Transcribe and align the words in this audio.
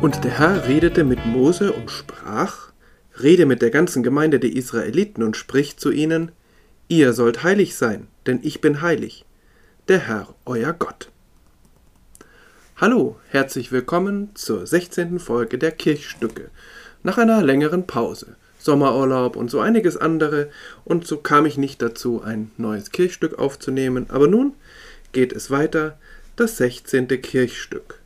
Und 0.00 0.22
der 0.22 0.38
Herr 0.38 0.68
redete 0.68 1.02
mit 1.02 1.26
Mose 1.26 1.72
und 1.72 1.90
sprach, 1.90 2.70
Rede 3.20 3.46
mit 3.46 3.62
der 3.62 3.70
ganzen 3.70 4.04
Gemeinde 4.04 4.38
der 4.38 4.54
Israeliten 4.54 5.24
und 5.24 5.36
spricht 5.36 5.80
zu 5.80 5.90
ihnen, 5.90 6.30
Ihr 6.86 7.12
sollt 7.12 7.42
heilig 7.42 7.74
sein, 7.74 8.06
denn 8.24 8.38
ich 8.44 8.60
bin 8.60 8.80
heilig, 8.80 9.24
der 9.88 9.98
Herr, 9.98 10.28
euer 10.46 10.72
Gott. 10.72 11.10
Hallo, 12.76 13.16
herzlich 13.30 13.72
willkommen 13.72 14.30
zur 14.34 14.68
16. 14.68 15.18
Folge 15.18 15.58
der 15.58 15.72
Kirchstücke, 15.72 16.50
nach 17.02 17.18
einer 17.18 17.42
längeren 17.42 17.88
Pause. 17.88 18.36
Sommerurlaub 18.60 19.34
und 19.34 19.50
so 19.50 19.58
einiges 19.58 19.96
andere, 19.96 20.48
und 20.84 21.08
so 21.08 21.16
kam 21.16 21.44
ich 21.44 21.58
nicht 21.58 21.82
dazu, 21.82 22.22
ein 22.22 22.52
neues 22.56 22.92
Kirchstück 22.92 23.36
aufzunehmen, 23.36 24.06
aber 24.10 24.28
nun 24.28 24.54
geht 25.10 25.32
es 25.32 25.50
weiter, 25.50 25.98
das 26.36 26.56
16. 26.58 27.08
Kirchstück. 27.20 27.97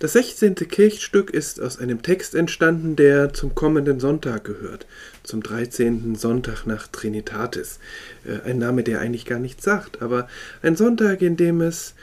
Das 0.00 0.14
16. 0.14 0.54
Kirchstück 0.54 1.28
ist 1.28 1.60
aus 1.60 1.78
einem 1.78 2.00
Text 2.00 2.34
entstanden, 2.34 2.96
der 2.96 3.34
zum 3.34 3.54
kommenden 3.54 4.00
Sonntag 4.00 4.44
gehört, 4.44 4.86
zum 5.24 5.42
13. 5.42 6.14
Sonntag 6.14 6.64
nach 6.64 6.88
Trinitatis. 6.88 7.78
Äh, 8.24 8.48
ein 8.48 8.56
Name, 8.56 8.82
der 8.82 9.00
eigentlich 9.00 9.26
gar 9.26 9.38
nichts 9.38 9.62
sagt, 9.62 10.00
aber 10.00 10.26
ein 10.62 10.74
Sonntag, 10.74 11.20
in 11.20 11.36
dem 11.36 11.60
es 11.60 11.94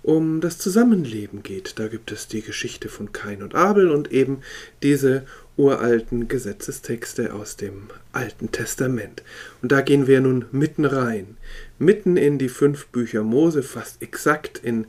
um 0.00 0.40
das 0.40 0.56
Zusammenleben 0.56 1.42
geht. 1.42 1.78
Da 1.78 1.88
gibt 1.88 2.10
es 2.10 2.26
die 2.26 2.40
Geschichte 2.40 2.88
von 2.88 3.12
Kain 3.12 3.42
und 3.42 3.54
Abel 3.54 3.90
und 3.90 4.10
eben 4.10 4.40
diese 4.82 5.24
uralten 5.58 6.28
Gesetzestexte 6.28 7.34
aus 7.34 7.58
dem 7.58 7.90
Alten 8.12 8.50
Testament. 8.50 9.22
Und 9.60 9.72
da 9.72 9.82
gehen 9.82 10.06
wir 10.06 10.22
nun 10.22 10.46
mitten 10.52 10.86
rein, 10.86 11.36
mitten 11.78 12.16
in 12.16 12.38
die 12.38 12.48
fünf 12.48 12.86
Bücher 12.86 13.22
Mose, 13.22 13.62
fast 13.62 14.00
exakt 14.00 14.58
in 14.64 14.86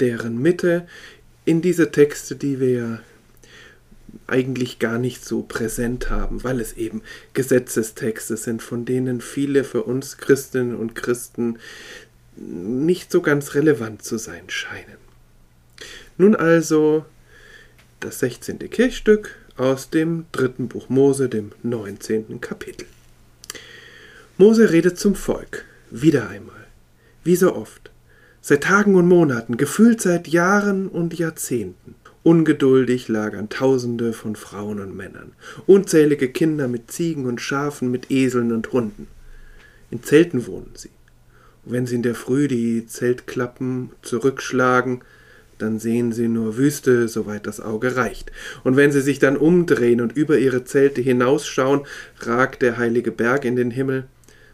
deren 0.00 0.40
Mitte, 0.40 0.86
in 1.46 1.62
diese 1.62 1.90
Texte, 1.90 2.36
die 2.36 2.60
wir 2.60 3.00
eigentlich 4.26 4.78
gar 4.78 4.98
nicht 4.98 5.24
so 5.24 5.42
präsent 5.42 6.10
haben, 6.10 6.44
weil 6.44 6.60
es 6.60 6.74
eben 6.74 7.02
Gesetzestexte 7.32 8.36
sind, 8.36 8.62
von 8.62 8.84
denen 8.84 9.20
viele 9.20 9.64
für 9.64 9.84
uns 9.84 10.18
Christinnen 10.18 10.76
und 10.76 10.94
Christen 10.94 11.58
nicht 12.36 13.10
so 13.10 13.22
ganz 13.22 13.54
relevant 13.54 14.02
zu 14.02 14.18
sein 14.18 14.50
scheinen. 14.50 14.98
Nun 16.18 16.34
also 16.34 17.06
das 18.00 18.18
16. 18.18 18.58
Kirchstück 18.70 19.36
aus 19.56 19.90
dem 19.90 20.26
dritten 20.32 20.68
Buch 20.68 20.88
Mose, 20.88 21.28
dem 21.28 21.52
19. 21.62 22.40
Kapitel. 22.40 22.86
Mose 24.36 24.70
redet 24.70 24.98
zum 24.98 25.14
Volk, 25.14 25.64
wieder 25.90 26.28
einmal, 26.28 26.66
wie 27.24 27.36
so 27.36 27.54
oft 27.54 27.90
seit 28.48 28.62
Tagen 28.62 28.94
und 28.94 29.08
Monaten, 29.08 29.56
gefühlt 29.56 30.00
seit 30.00 30.28
Jahren 30.28 30.86
und 30.86 31.18
Jahrzehnten. 31.18 31.96
Ungeduldig 32.22 33.08
lagern 33.08 33.48
Tausende 33.48 34.12
von 34.12 34.36
Frauen 34.36 34.78
und 34.78 34.96
Männern, 34.96 35.32
unzählige 35.66 36.28
Kinder 36.28 36.68
mit 36.68 36.88
Ziegen 36.92 37.26
und 37.26 37.40
Schafen, 37.40 37.90
mit 37.90 38.08
Eseln 38.12 38.52
und 38.52 38.70
Hunden. 38.70 39.08
In 39.90 40.04
Zelten 40.04 40.46
wohnen 40.46 40.70
sie. 40.74 40.90
Und 41.64 41.72
wenn 41.72 41.86
sie 41.86 41.96
in 41.96 42.04
der 42.04 42.14
Früh 42.14 42.46
die 42.46 42.86
Zeltklappen 42.86 43.90
zurückschlagen, 44.02 45.00
dann 45.58 45.80
sehen 45.80 46.12
sie 46.12 46.28
nur 46.28 46.56
Wüste, 46.56 47.08
soweit 47.08 47.48
das 47.48 47.58
Auge 47.60 47.96
reicht. 47.96 48.30
Und 48.62 48.76
wenn 48.76 48.92
sie 48.92 49.00
sich 49.00 49.18
dann 49.18 49.36
umdrehen 49.36 50.00
und 50.00 50.12
über 50.12 50.38
ihre 50.38 50.62
Zelte 50.62 51.00
hinausschauen, 51.00 51.80
ragt 52.20 52.62
der 52.62 52.76
heilige 52.76 53.10
Berg 53.10 53.44
in 53.44 53.56
den 53.56 53.72
Himmel, 53.72 54.04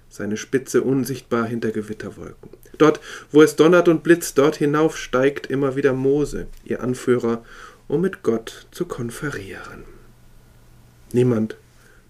seine 0.08 0.38
Spitze 0.38 0.80
unsichtbar 0.80 1.44
hinter 1.44 1.72
Gewitterwolken. 1.72 2.61
Dort, 2.78 3.00
wo 3.30 3.42
es 3.42 3.56
donnert 3.56 3.88
und 3.88 4.02
blitzt, 4.02 4.38
dort 4.38 4.56
hinauf 4.56 4.96
steigt 4.96 5.46
immer 5.46 5.76
wieder 5.76 5.92
Mose, 5.92 6.46
ihr 6.64 6.82
Anführer, 6.82 7.44
um 7.88 8.00
mit 8.00 8.22
Gott 8.22 8.66
zu 8.70 8.86
konferieren. 8.86 9.84
Niemand 11.12 11.56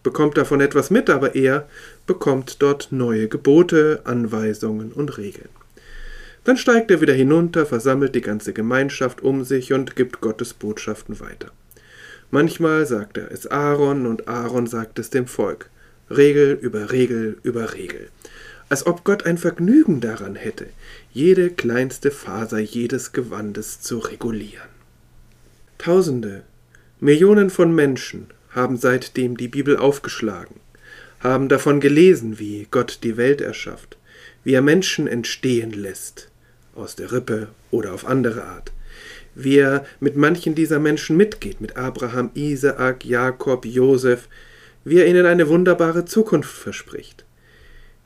bekommt 0.02 0.36
davon 0.36 0.60
etwas 0.60 0.90
mit, 0.90 1.10
aber 1.10 1.34
er 1.34 1.68
bekommt 2.06 2.62
dort 2.62 2.88
neue 2.90 3.28
Gebote, 3.28 4.00
Anweisungen 4.04 4.92
und 4.92 5.18
Regeln. 5.18 5.48
Dann 6.44 6.56
steigt 6.56 6.90
er 6.90 7.00
wieder 7.00 7.14
hinunter, 7.14 7.66
versammelt 7.66 8.14
die 8.14 8.20
ganze 8.20 8.52
Gemeinschaft 8.52 9.20
um 9.22 9.44
sich 9.44 9.72
und 9.72 9.94
gibt 9.94 10.20
Gottes 10.20 10.54
Botschaften 10.54 11.20
weiter. 11.20 11.52
Manchmal 12.30 12.86
sagt 12.86 13.18
er 13.18 13.30
es 13.30 13.46
Aaron 13.46 14.06
und 14.06 14.26
Aaron 14.26 14.66
sagt 14.66 14.98
es 14.98 15.10
dem 15.10 15.26
Volk. 15.26 15.70
Regel 16.10 16.58
über 16.60 16.90
Regel 16.90 17.38
über 17.42 17.74
Regel. 17.74 18.08
Als 18.72 18.86
ob 18.86 19.04
Gott 19.04 19.26
ein 19.26 19.36
Vergnügen 19.36 20.00
daran 20.00 20.34
hätte, 20.34 20.66
jede 21.12 21.50
kleinste 21.50 22.10
Faser 22.10 22.58
jedes 22.58 23.12
Gewandes 23.12 23.82
zu 23.82 23.98
regulieren. 23.98 24.70
Tausende, 25.76 26.40
Millionen 26.98 27.50
von 27.50 27.74
Menschen 27.74 28.28
haben 28.48 28.78
seitdem 28.78 29.36
die 29.36 29.48
Bibel 29.48 29.76
aufgeschlagen, 29.76 30.54
haben 31.20 31.50
davon 31.50 31.80
gelesen, 31.80 32.38
wie 32.38 32.66
Gott 32.70 33.00
die 33.02 33.18
Welt 33.18 33.42
erschafft, 33.42 33.98
wie 34.42 34.54
er 34.54 34.62
Menschen 34.62 35.06
entstehen 35.06 35.72
lässt, 35.72 36.30
aus 36.74 36.96
der 36.96 37.12
Rippe 37.12 37.48
oder 37.70 37.92
auf 37.92 38.06
andere 38.06 38.44
Art, 38.44 38.72
wie 39.34 39.58
er 39.58 39.84
mit 40.00 40.16
manchen 40.16 40.54
dieser 40.54 40.78
Menschen 40.78 41.18
mitgeht, 41.18 41.60
mit 41.60 41.76
Abraham, 41.76 42.30
Isaak, 42.32 43.04
Jakob, 43.04 43.66
Josef, 43.66 44.28
wie 44.82 44.96
er 44.96 45.06
ihnen 45.06 45.26
eine 45.26 45.50
wunderbare 45.50 46.06
Zukunft 46.06 46.56
verspricht, 46.56 47.26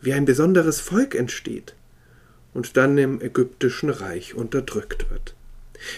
wie 0.06 0.12
ein 0.12 0.24
besonderes 0.24 0.80
Volk 0.80 1.16
entsteht 1.16 1.74
und 2.54 2.76
dann 2.76 2.96
im 2.96 3.20
ägyptischen 3.20 3.90
Reich 3.90 4.34
unterdrückt 4.34 5.10
wird, 5.10 5.34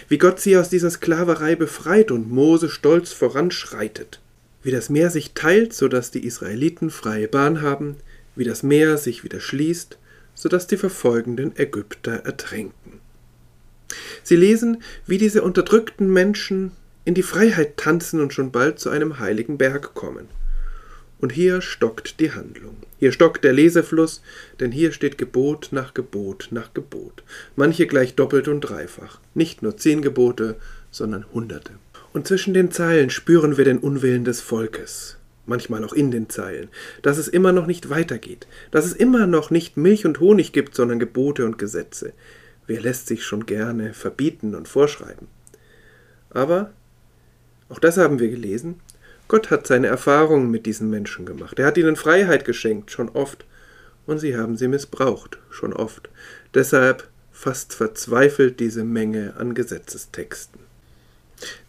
wie 0.07 0.17
Gott 0.17 0.39
sie 0.39 0.57
aus 0.57 0.67
dieser 0.67 0.89
Sklaverei 0.89 1.55
befreit 1.55 2.09
und 2.09 2.31
Mose 2.31 2.69
stolz 2.69 3.13
voranschreitet, 3.13 4.19
wie 4.63 4.71
das 4.71 4.89
Meer 4.89 5.11
sich 5.11 5.35
teilt, 5.35 5.73
so 5.73 5.87
dass 5.87 6.09
die 6.09 6.25
Israeliten 6.25 6.89
freie 6.89 7.27
Bahn 7.27 7.61
haben, 7.61 7.97
wie 8.35 8.45
das 8.45 8.63
Meer 8.63 8.97
sich 8.97 9.23
wieder 9.23 9.39
schließt, 9.39 9.99
so 10.33 10.49
dass 10.49 10.65
die 10.65 10.77
verfolgenden 10.77 11.55
Ägypter 11.55 12.13
ertränken. 12.25 13.01
Sie 14.23 14.35
lesen, 14.35 14.81
wie 15.05 15.19
diese 15.19 15.43
unterdrückten 15.43 16.11
Menschen 16.11 16.71
in 17.05 17.13
die 17.13 17.23
Freiheit 17.23 17.77
tanzen 17.77 18.21
und 18.21 18.33
schon 18.33 18.51
bald 18.51 18.79
zu 18.79 18.89
einem 18.89 19.19
heiligen 19.19 19.59
Berg 19.59 19.93
kommen. 19.93 20.38
Und 21.19 21.33
hier 21.33 21.61
stockt 21.61 22.19
die 22.19 22.31
Handlung. 22.31 22.77
Hier 22.97 23.11
stockt 23.11 23.43
der 23.43 23.53
Lesefluss, 23.53 24.21
denn 24.59 24.71
hier 24.71 24.91
steht 24.93 25.17
Gebot 25.17 25.69
nach 25.71 25.93
Gebot 25.93 26.47
nach 26.51 26.73
Gebot. 26.73 27.23
Manche 27.55 27.87
gleich 27.87 28.15
doppelt 28.15 28.47
und 28.47 28.61
dreifach. 28.61 29.19
Nicht 29.33 29.61
nur 29.61 29.75
zehn 29.75 30.01
Gebote, 30.01 30.55
sondern 30.91 31.25
Hunderte. 31.33 31.73
Und 32.13 32.27
zwischen 32.27 32.53
den 32.53 32.71
Zeilen 32.71 33.09
spüren 33.09 33.57
wir 33.57 33.65
den 33.65 33.79
Unwillen 33.79 34.23
des 34.23 34.41
Volkes. 34.41 35.17
Manchmal 35.45 35.83
auch 35.83 35.93
in 35.93 36.11
den 36.11 36.29
Zeilen, 36.29 36.69
dass 37.01 37.17
es 37.17 37.27
immer 37.27 37.51
noch 37.51 37.65
nicht 37.65 37.89
weitergeht, 37.89 38.47
dass 38.71 38.85
es 38.85 38.93
immer 38.93 39.27
noch 39.27 39.49
nicht 39.49 39.77
Milch 39.77 40.05
und 40.05 40.19
Honig 40.19 40.53
gibt, 40.53 40.75
sondern 40.75 40.99
Gebote 40.99 41.45
und 41.45 41.57
Gesetze. 41.57 42.13
Wer 42.67 42.81
lässt 42.81 43.07
sich 43.07 43.23
schon 43.23 43.45
gerne 43.45 43.93
verbieten 43.93 44.53
und 44.53 44.67
vorschreiben? 44.67 45.27
Aber, 46.29 46.71
auch 47.67 47.79
das 47.79 47.97
haben 47.97 48.19
wir 48.19 48.29
gelesen, 48.29 48.79
Gott 49.29 49.51
hat 49.51 49.67
seine 49.67 49.87
Erfahrungen 49.87 50.49
mit 50.49 50.65
diesen 50.65 50.89
Menschen 50.89 51.25
gemacht. 51.25 51.59
Er 51.59 51.67
hat 51.67 51.77
ihnen 51.77 51.95
Freiheit 51.95 52.45
geschenkt, 52.45 52.91
schon 52.91 53.09
oft. 53.09 53.45
Und 54.07 54.17
sie 54.17 54.35
haben 54.35 54.57
sie 54.57 54.67
missbraucht, 54.67 55.37
schon 55.51 55.71
oft. 55.71 56.09
Deshalb 56.55 57.07
fast 57.31 57.73
verzweifelt 57.73 58.59
diese 58.59 58.83
Menge 58.83 59.35
an 59.37 59.53
Gesetzestexten. 59.53 60.59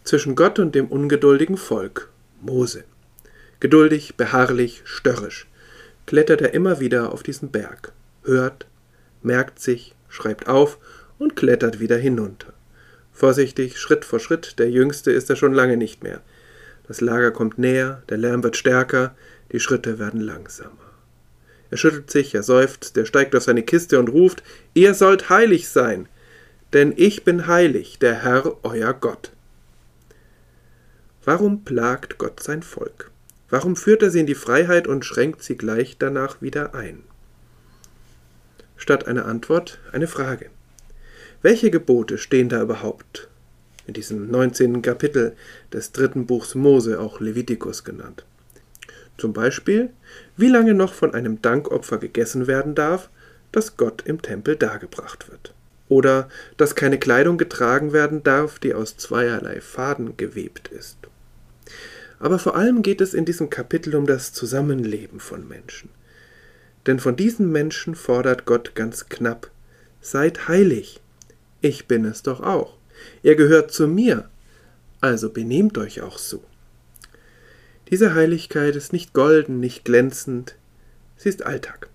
Zwischen 0.03 0.35
Gott 0.35 0.57
und 0.57 0.73
dem 0.73 0.87
ungeduldigen 0.87 1.55
Volk, 1.55 2.09
Mose. 2.41 2.83
Geduldig, 3.59 4.15
beharrlich, 4.17 4.81
störrisch, 4.83 5.47
klettert 6.07 6.41
er 6.41 6.55
immer 6.55 6.79
wieder 6.79 7.13
auf 7.13 7.21
diesen 7.21 7.51
Berg, 7.51 7.93
hört, 8.23 8.65
merkt 9.21 9.59
sich, 9.59 9.93
schreibt 10.09 10.47
auf 10.47 10.79
und 11.19 11.35
klettert 11.35 11.79
wieder 11.79 11.97
hinunter. 11.97 12.53
Vorsichtig, 13.13 13.77
Schritt 13.77 14.03
vor 14.03 14.19
Schritt, 14.19 14.57
der 14.57 14.71
Jüngste 14.71 15.11
ist 15.11 15.29
er 15.29 15.35
schon 15.35 15.53
lange 15.53 15.77
nicht 15.77 16.01
mehr. 16.01 16.21
Das 16.91 16.99
Lager 16.99 17.31
kommt 17.31 17.57
näher, 17.57 18.03
der 18.09 18.17
Lärm 18.17 18.43
wird 18.43 18.57
stärker, 18.57 19.15
die 19.53 19.61
Schritte 19.61 19.97
werden 19.97 20.19
langsamer. 20.19 20.91
Er 21.69 21.77
schüttelt 21.77 22.11
sich, 22.11 22.35
er 22.35 22.43
seufzt, 22.43 22.97
er 22.97 23.05
steigt 23.05 23.33
auf 23.33 23.43
seine 23.43 23.63
Kiste 23.63 23.97
und 23.97 24.09
ruft, 24.09 24.43
Ihr 24.73 24.93
sollt 24.93 25.29
heilig 25.29 25.69
sein, 25.69 26.09
denn 26.73 26.93
ich 26.97 27.23
bin 27.23 27.47
heilig, 27.47 27.97
der 27.99 28.23
Herr 28.23 28.57
euer 28.65 28.93
Gott. 28.93 29.31
Warum 31.23 31.63
plagt 31.63 32.17
Gott 32.17 32.43
sein 32.43 32.61
Volk? 32.61 33.09
Warum 33.49 33.77
führt 33.77 34.03
er 34.03 34.11
sie 34.11 34.19
in 34.19 34.25
die 34.25 34.35
Freiheit 34.35 34.85
und 34.85 35.05
schränkt 35.05 35.43
sie 35.43 35.55
gleich 35.55 35.97
danach 35.97 36.41
wieder 36.41 36.75
ein? 36.75 37.03
Statt 38.75 39.07
einer 39.07 39.27
Antwort 39.27 39.79
eine 39.93 40.07
Frage. 40.07 40.49
Welche 41.41 41.71
Gebote 41.71 42.17
stehen 42.17 42.49
da 42.49 42.61
überhaupt? 42.61 43.29
In 43.87 43.93
diesem 43.93 44.29
19. 44.29 44.81
Kapitel 44.81 45.35
des 45.73 45.91
dritten 45.91 46.25
Buchs 46.25 46.55
Mose, 46.55 46.99
auch 46.99 47.19
Levitikus 47.19 47.83
genannt. 47.83 48.25
Zum 49.17 49.33
Beispiel, 49.33 49.89
wie 50.37 50.47
lange 50.47 50.73
noch 50.73 50.93
von 50.93 51.13
einem 51.13 51.41
Dankopfer 51.41 51.97
gegessen 51.97 52.47
werden 52.47 52.75
darf, 52.75 53.09
das 53.51 53.77
Gott 53.77 54.03
im 54.05 54.21
Tempel 54.21 54.55
dargebracht 54.55 55.29
wird. 55.29 55.53
oder 55.91 56.29
dass 56.55 56.75
keine 56.75 56.97
Kleidung 56.97 57.37
getragen 57.37 57.91
werden 57.91 58.23
darf, 58.23 58.59
die 58.59 58.73
aus 58.73 58.95
zweierlei 58.95 59.59
Faden 59.59 60.15
gewebt 60.15 60.69
ist. 60.69 60.97
Aber 62.17 62.39
vor 62.39 62.55
allem 62.55 62.81
geht 62.81 63.01
es 63.01 63.13
in 63.13 63.25
diesem 63.25 63.49
Kapitel 63.49 63.95
um 63.95 64.05
das 64.07 64.31
Zusammenleben 64.31 65.19
von 65.19 65.45
Menschen. 65.49 65.89
Denn 66.87 66.97
von 66.97 67.17
diesen 67.17 67.51
Menschen 67.51 67.95
fordert 67.95 68.45
Gott 68.45 68.73
ganz 68.73 69.09
knapp, 69.09 69.51
seid 69.99 70.47
heilig, 70.47 71.01
ich 71.59 71.87
bin 71.87 72.05
es 72.05 72.23
doch 72.23 72.39
auch. 72.39 72.77
Ihr 73.23 73.35
gehört 73.35 73.71
zu 73.71 73.87
mir, 73.87 74.29
also 74.99 75.29
benehmt 75.29 75.77
euch 75.77 76.01
auch 76.01 76.17
so. 76.17 76.43
Diese 77.89 78.13
Heiligkeit 78.13 78.75
ist 78.75 78.93
nicht 78.93 79.13
golden, 79.13 79.59
nicht 79.59 79.83
glänzend, 79.83 80.55
sie 81.17 81.29
ist 81.29 81.45
Alltag. 81.45 81.89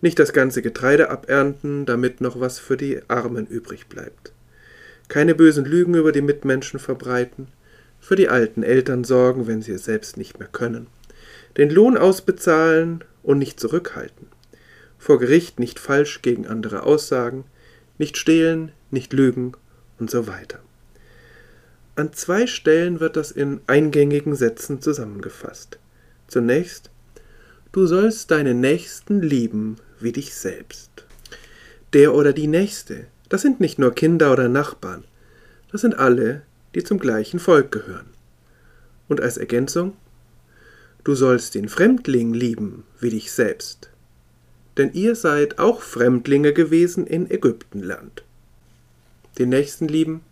Nicht 0.00 0.18
das 0.18 0.32
ganze 0.32 0.62
Getreide 0.62 1.10
abernten, 1.10 1.84
damit 1.84 2.20
noch 2.20 2.38
was 2.38 2.58
für 2.58 2.76
die 2.76 3.00
Armen 3.08 3.46
übrig 3.46 3.88
bleibt. 3.88 4.32
Keine 5.08 5.34
bösen 5.34 5.64
Lügen 5.64 5.94
über 5.94 6.12
die 6.12 6.22
Mitmenschen 6.22 6.78
verbreiten, 6.78 7.48
für 8.00 8.16
die 8.16 8.28
alten 8.28 8.62
Eltern 8.62 9.04
sorgen, 9.04 9.46
wenn 9.46 9.62
sie 9.62 9.72
es 9.72 9.84
selbst 9.84 10.16
nicht 10.16 10.38
mehr 10.38 10.48
können, 10.48 10.86
den 11.56 11.70
Lohn 11.70 11.96
ausbezahlen 11.96 13.02
und 13.22 13.38
nicht 13.38 13.58
zurückhalten, 13.58 14.28
vor 14.98 15.18
Gericht 15.18 15.58
nicht 15.58 15.78
falsch 15.78 16.22
gegen 16.22 16.46
andere 16.46 16.84
aussagen, 16.84 17.44
nicht 17.98 18.16
stehlen, 18.16 18.72
nicht 18.90 19.12
lügen 19.12 19.52
und 19.98 20.10
so 20.10 20.26
weiter. 20.26 20.58
An 21.94 22.12
zwei 22.12 22.46
Stellen 22.46 23.00
wird 23.00 23.16
das 23.16 23.30
in 23.30 23.60
eingängigen 23.66 24.34
Sätzen 24.34 24.80
zusammengefasst. 24.80 25.78
Zunächst 26.28 26.90
Du 27.72 27.86
sollst 27.86 28.30
deinen 28.30 28.60
Nächsten 28.60 29.20
lieben 29.20 29.76
wie 30.00 30.12
dich 30.12 30.34
selbst. 30.34 30.90
Der 31.92 32.14
oder 32.14 32.32
die 32.32 32.46
Nächste, 32.46 33.06
das 33.28 33.42
sind 33.42 33.60
nicht 33.60 33.78
nur 33.78 33.94
Kinder 33.94 34.32
oder 34.32 34.48
Nachbarn, 34.48 35.04
das 35.70 35.82
sind 35.82 35.98
alle, 35.98 36.42
die 36.74 36.84
zum 36.84 36.98
gleichen 36.98 37.38
Volk 37.38 37.72
gehören. 37.72 38.06
Und 39.08 39.20
als 39.20 39.36
Ergänzung 39.36 39.94
Du 41.06 41.14
sollst 41.14 41.54
den 41.54 41.68
Fremdling 41.68 42.34
lieben 42.34 42.82
wie 42.98 43.10
dich 43.10 43.30
selbst. 43.30 43.90
Denn 44.76 44.92
ihr 44.92 45.14
seid 45.14 45.60
auch 45.60 45.80
Fremdlinge 45.80 46.52
gewesen 46.52 47.06
in 47.06 47.30
Ägyptenland. 47.30 48.24
Den 49.38 49.50
Nächsten 49.50 49.86
lieben, 49.88 50.22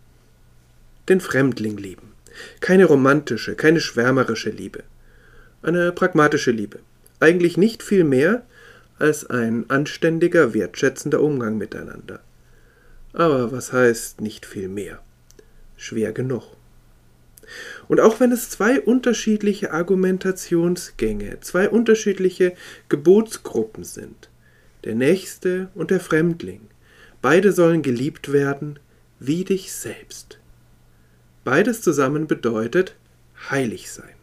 den 1.09 1.21
Fremdling 1.21 1.77
lieben. 1.77 2.13
Keine 2.59 2.85
romantische, 2.85 3.55
keine 3.55 3.79
schwärmerische 3.79 4.49
Liebe. 4.49 4.83
Eine 5.61 5.91
pragmatische 5.91 6.51
Liebe. 6.51 6.79
Eigentlich 7.19 7.57
nicht 7.57 7.83
viel 7.83 8.03
mehr 8.03 8.43
als 8.97 9.29
ein 9.29 9.69
anständiger, 9.69 10.53
wertschätzender 10.53 11.21
Umgang 11.21 11.57
miteinander. 11.57 12.19
Aber 13.13 13.51
was 13.51 13.71
heißt 13.71 14.21
nicht 14.21 14.45
viel 14.45 14.67
mehr? 14.67 14.99
Schwer 15.77 16.11
genug. 16.11 16.55
Und 17.87 17.99
auch 18.01 18.19
wenn 18.19 18.31
es 18.31 18.49
zwei 18.49 18.81
unterschiedliche 18.81 19.71
Argumentationsgänge, 19.71 21.39
zwei 21.41 21.69
unterschiedliche 21.69 22.53
Gebotsgruppen 22.89 23.83
sind, 23.83 24.29
der 24.83 24.95
Nächste 24.95 25.69
und 25.75 25.91
der 25.91 25.99
Fremdling, 25.99 26.61
beide 27.21 27.51
sollen 27.51 27.83
geliebt 27.83 28.33
werden 28.33 28.79
wie 29.19 29.43
dich 29.43 29.71
selbst. 29.71 30.39
Beides 31.43 31.81
zusammen 31.81 32.27
bedeutet 32.27 32.95
heilig 33.49 33.91
sein. 33.91 34.15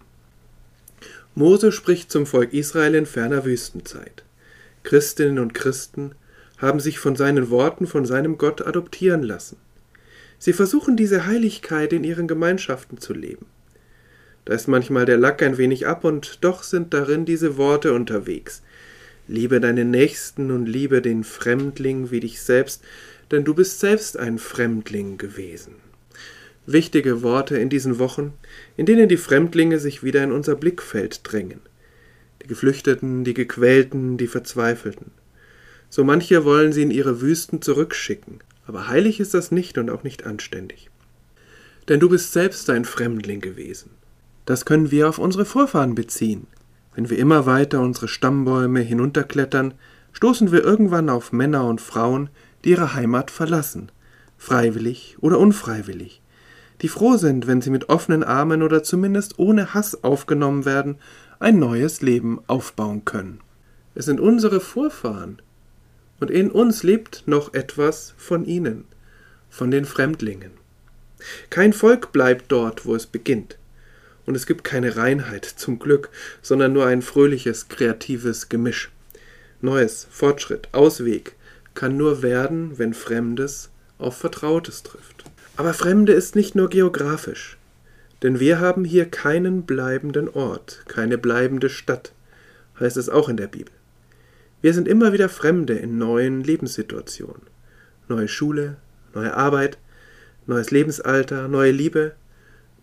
Mose 1.35 1.73
spricht 1.73 2.11
zum 2.11 2.27
Volk 2.27 2.53
Israel 2.53 2.95
in 2.95 3.07
ferner 3.07 3.45
Wüstenzeit. 3.45 4.25
Christinnen 4.83 5.39
und 5.39 5.55
Christen 5.55 6.15
haben 6.59 6.81
sich 6.81 6.99
von 6.99 7.17
seinen 7.17 7.49
Worten 7.51 7.87
von 7.87 8.05
seinem 8.05 8.39
Gott 8.39 8.67
adoptieren 8.67 9.23
lassen. 9.23 9.57
Sie 10.39 10.53
versuchen 10.53 10.97
diese 10.97 11.27
Heiligkeit 11.27 11.93
in 11.93 12.05
ihren 12.05 12.27
Gemeinschaften 12.29 12.99
zu 12.99 13.15
leben. 13.15 13.47
Da 14.45 14.55
ist 14.55 14.67
manchmal 14.67 15.07
der 15.07 15.17
Lack 15.17 15.43
ein 15.43 15.57
wenig 15.57 15.87
ab 15.87 16.05
und 16.05 16.39
doch 16.43 16.65
sind 16.65 16.93
darin 16.93 17.25
diese 17.25 17.57
Worte 17.57 17.93
unterwegs. 17.93 18.63
Liebe 19.33 19.61
deinen 19.61 19.91
Nächsten 19.91 20.51
und 20.51 20.67
liebe 20.67 21.03
den 21.03 21.25
Fremdling 21.25 22.11
wie 22.11 22.21
dich 22.21 22.43
selbst, 22.43 22.83
denn 23.31 23.45
du 23.45 23.55
bist 23.55 23.81
selbst 23.81 24.17
ein 24.17 24.39
Fremdling 24.39 25.19
gewesen 25.19 25.77
wichtige 26.67 27.23
Worte 27.23 27.57
in 27.59 27.69
diesen 27.69 27.99
Wochen, 27.99 28.35
in 28.77 28.87
denen 28.87 29.09
die 29.09 29.17
Fremdlinge 29.17 29.79
sich 29.79 30.03
wieder 30.03 30.23
in 30.23 30.33
unser 30.33 30.55
Blickfeld 30.55 31.21
drängen. 31.25 31.61
Die 32.43 32.49
Geflüchteten, 32.49 33.25
die 33.25 33.35
Gequälten, 33.35 34.17
die 34.17 34.27
Verzweifelten. 34.27 35.11
So 35.91 36.05
manche 36.05 36.45
wollen 36.45 36.73
sie 36.73 36.83
in 36.83 36.91
ihre 36.91 37.21
Wüsten 37.21 37.63
zurückschicken, 37.63 38.39
aber 38.67 38.89
heilig 38.89 39.21
ist 39.21 39.35
das 39.35 39.51
nicht 39.51 39.79
und 39.79 39.91
auch 39.91 40.03
nicht 40.03 40.25
anständig. 40.25 40.91
Denn 41.89 42.01
du 42.01 42.09
bist 42.09 42.33
selbst 42.33 42.71
ein 42.71 42.85
Fremdling 42.85 43.41
gewesen. 43.41 43.91
Das 44.47 44.65
können 44.65 44.91
wir 44.91 45.09
auf 45.09 45.19
unsere 45.19 45.45
Vorfahren 45.45 45.95
beziehen. 45.95 46.47
Wenn 46.95 47.09
wir 47.09 47.19
immer 47.19 47.47
weiter 47.47 47.81
unsere 47.81 48.09
Stammbäume 48.09 48.81
hinunterklettern, 48.81 49.75
stoßen 50.13 50.53
wir 50.53 50.63
irgendwann 50.63 51.09
auf 51.09 51.33
Männer 51.33 51.65
und 51.65 51.81
Frauen, 51.81 52.29
die 52.65 52.71
ihre 52.71 52.95
Heimat 52.95 53.31
verlassen, 53.31 53.91
freiwillig 54.37 55.17
oder 55.21 55.39
unfreiwillig, 55.39 56.21
die 56.83 56.89
froh 56.89 57.17
sind, 57.17 57.47
wenn 57.47 57.63
sie 57.63 57.71
mit 57.71 57.89
offenen 57.89 58.23
Armen 58.23 58.63
oder 58.63 58.83
zumindest 58.83 59.39
ohne 59.39 59.73
Hass 59.73 60.05
aufgenommen 60.05 60.65
werden, 60.65 60.97
ein 61.39 61.59
neues 61.59 62.03
Leben 62.03 62.41
aufbauen 62.47 63.05
können. 63.05 63.41
Es 63.95 64.05
sind 64.05 64.21
unsere 64.21 64.61
Vorfahren, 64.61 65.41
und 66.21 66.31
in 66.31 66.51
uns 66.51 66.83
lebt 66.83 67.25
noch 67.27 67.53
etwas 67.53 68.15
von 68.17 68.45
ihnen, 68.45 68.85
von 69.51 69.71
den 69.71 69.85
Fremdlingen. 69.85 70.53
Kein 71.51 71.73
Volk 71.73 72.13
bleibt 72.13 72.51
dort, 72.53 72.87
wo 72.87 72.95
es 72.95 73.07
beginnt, 73.07 73.59
und 74.27 74.35
es 74.35 74.47
gibt 74.47 74.65
keine 74.65 74.97
Reinheit 74.97 75.45
zum 75.45 75.79
Glück, 75.79 76.11
sondern 76.43 76.73
nur 76.73 76.87
ein 76.87 77.03
fröhliches, 77.03 77.69
kreatives 77.69 78.49
Gemisch. 78.49 78.91
Neues, 79.61 80.07
Fortschritt, 80.11 80.69
Ausweg 80.73 81.37
kann 81.75 81.97
nur 81.97 82.23
werden, 82.23 82.79
wenn 82.79 82.95
Fremdes 82.95 83.71
auf 83.99 84.17
Vertrautes 84.17 84.83
trifft. 84.83 85.25
Aber 85.57 85.75
Fremde 85.75 86.13
ist 86.13 86.35
nicht 86.35 86.55
nur 86.55 86.69
geografisch, 86.71 87.59
denn 88.23 88.41
wir 88.41 88.61
haben 88.61 88.85
hier 88.85 89.07
keinen 89.07 89.65
bleibenden 89.65 90.29
Ort, 90.29 90.85
keine 90.89 91.19
bleibende 91.19 91.69
Stadt, 91.69 92.13
heißt 92.81 92.97
es 92.97 93.09
auch 93.09 93.29
in 93.29 93.37
der 93.37 93.49
Bibel. 93.49 93.73
Wir 94.61 94.75
sind 94.75 94.89
immer 94.89 95.13
wieder 95.13 95.29
Fremde 95.29 95.75
in 95.75 95.99
neuen 95.99 96.43
Lebenssituationen. 96.43 97.43
Neue 98.09 98.29
Schule, 98.29 98.77
neue 99.15 99.35
Arbeit, 99.35 99.79
neues 100.47 100.71
Lebensalter, 100.71 101.49
neue 101.49 101.73
Liebe, 101.73 102.15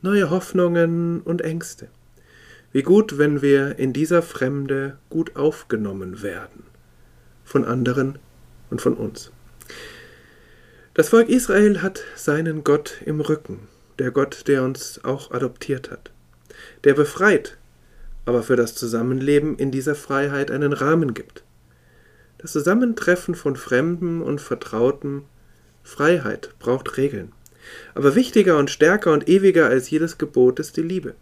neue 0.02 0.30
Hoffnungen 0.30 1.22
und 1.22 1.42
Ängste. 1.42 1.90
Wie 2.72 2.84
gut, 2.84 3.18
wenn 3.18 3.42
wir 3.42 3.80
in 3.80 3.94
dieser 3.94 4.22
Fremde 4.22 4.98
gut 5.10 5.36
aufgenommen 5.36 6.22
werden. 6.22 6.64
Von 7.44 7.66
anderen 7.66 8.20
und 8.70 8.82
von 8.82 8.94
uns. 8.94 9.32
Das 10.94 11.10
Volk 11.10 11.30
Israel 11.30 11.82
hat 11.82 12.04
seinen 12.16 12.64
Gott 12.64 13.02
im 13.06 13.22
Rücken, 13.22 13.68
der 13.98 14.12
Gott, 14.12 14.48
der 14.48 14.64
uns 14.64 15.04
auch 15.04 15.32
adoptiert 15.32 15.92
hat. 15.92 16.12
Der 16.84 16.94
befreit, 16.94 17.58
aber 18.26 18.44
für 18.44 18.56
das 18.56 18.76
Zusammenleben 18.76 19.58
in 19.58 19.72
dieser 19.72 19.96
Freiheit 19.96 20.52
einen 20.52 20.74
Rahmen 20.74 21.14
gibt. 21.14 21.44
Das 22.38 22.52
Zusammentreffen 22.54 23.36
von 23.36 23.56
Fremden 23.56 24.22
und 24.22 24.40
Vertrauten, 24.40 25.24
Freiheit 25.84 26.52
braucht 26.60 26.98
Regeln. 26.98 27.34
Aber 27.96 28.16
wichtiger 28.16 28.58
und 28.58 28.70
stärker 28.70 29.14
und 29.14 29.28
ewiger 29.28 29.68
als 29.68 29.90
jedes 29.90 30.18
Gebot 30.18 30.60
ist 30.60 30.78
die 30.78 30.82
Liebe. 30.82 31.16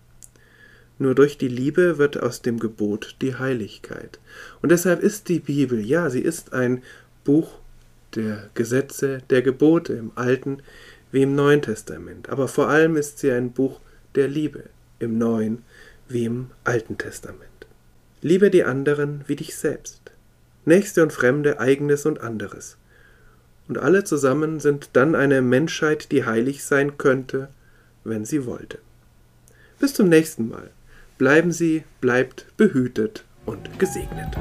Nur 1.00 1.13
durch 1.13 1.38
die 1.38 1.48
Liebe 1.48 1.98
wird 1.98 2.22
aus 2.22 2.42
dem 2.42 2.60
Gebot 2.60 3.16
die 3.22 3.36
Heiligkeit. 3.36 4.20
Und 4.62 4.72
deshalb 4.72 5.01
ist 5.01 5.30
die 5.30 5.39
Bibel, 5.39 5.80
ja, 5.80 6.10
sie 6.10 6.22
ist 6.22 6.54
ein 6.54 6.82
Buch 7.24 7.60
der 8.16 8.50
Gesetze, 8.56 9.22
der 9.30 9.42
Gebote 9.42 9.94
im 9.94 10.12
Alten 10.16 10.62
wie 11.12 11.22
im 11.22 11.36
Neuen 11.36 11.62
Testament. 11.62 12.30
Aber 12.30 12.48
vor 12.48 12.68
allem 12.70 12.96
ist 12.96 13.20
sie 13.20 13.32
ein 13.32 13.51
Buch 13.51 13.80
der 14.16 14.27
Liebe 14.27 14.63
im 15.00 15.18
Neuen 15.18 15.63
wie 16.10 16.25
im 16.25 16.50
Alten 16.63 16.98
Testament. 16.98 17.44
Liebe 18.22 18.50
die 18.50 18.63
anderen 18.63 19.24
wie 19.27 19.36
dich 19.36 19.56
selbst. 19.56 20.01
Nächste 20.66 21.04
und 21.04 21.13
Fremde, 21.13 21.60
eigenes 21.60 22.06
und 22.06 22.20
anderes. 22.22 22.77
Und 23.68 23.78
alle 23.78 24.04
zusammen 24.04 24.60
sind 24.60 24.92
dann 24.94 25.16
eine 25.16 25.42
Menschheit, 25.42 26.12
die 26.12 26.26
heilig 26.26 26.64
sein 26.64 26.98
könnte, 26.98 27.50
wenn 28.04 28.26
sie 28.26 28.46
wollte. 28.46 28.80
Bis 29.80 29.94
zum 29.94 30.10
nächsten 30.10 30.50
Mal. 30.50 30.70
Bleiben 31.18 31.52
Sie, 31.52 31.84
bleibt 32.00 32.46
behütet 32.58 33.24
und 33.46 33.80
gesegnet. 33.80 34.38